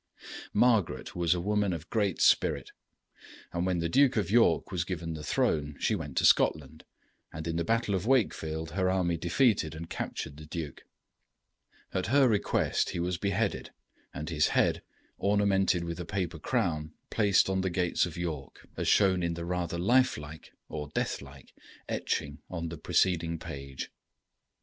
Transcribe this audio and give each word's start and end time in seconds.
]Margaret 0.51 1.15
was 1.15 1.35
a 1.35 1.39
woman 1.39 1.73
of 1.73 1.91
great 1.91 2.19
spirit, 2.21 2.71
and 3.53 3.67
when 3.67 3.77
the 3.77 3.87
Duke 3.87 4.17
of 4.17 4.31
York 4.31 4.71
was 4.71 4.83
given 4.83 5.13
the 5.13 5.21
throne 5.23 5.75
she 5.79 5.93
went 5.93 6.17
to 6.17 6.25
Scotland, 6.25 6.85
and 7.31 7.47
in 7.47 7.55
the 7.55 7.63
battle 7.63 7.93
of 7.93 8.07
Wakefield 8.07 8.71
her 8.71 8.89
army 8.89 9.15
defeated 9.15 9.75
and 9.75 9.91
captured 9.91 10.37
the 10.37 10.47
duke. 10.47 10.85
At 11.93 12.07
her 12.07 12.27
request 12.27 12.89
he 12.89 12.99
was 12.99 13.19
beheaded, 13.19 13.73
and 14.11 14.27
his 14.31 14.47
head, 14.57 14.81
ornamented 15.19 15.83
with 15.83 15.99
a 15.99 16.03
paper 16.05 16.39
crown, 16.39 16.93
placed 17.11 17.47
on 17.47 17.61
the 17.61 17.69
gates 17.69 18.07
of 18.07 18.17
York, 18.17 18.67
as 18.75 18.87
shown 18.87 19.21
in 19.21 19.35
the 19.35 19.45
rather 19.45 19.77
life 19.77 20.17
like 20.17 20.51
or 20.67 20.89
death 20.95 21.21
like 21.21 21.53
etching 21.87 22.39
on 22.49 22.69
the 22.69 22.77
preceding 22.79 23.37
page. 23.37 23.91